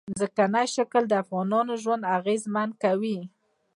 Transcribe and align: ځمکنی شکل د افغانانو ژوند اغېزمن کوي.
ځمکنی 0.19 0.65
شکل 0.75 1.03
د 1.07 1.13
افغانانو 1.23 1.73
ژوند 1.83 2.03
اغېزمن 2.17 2.69
کوي. 2.83 3.17